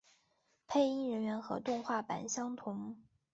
[0.65, 2.97] 配音人员和动画版相同。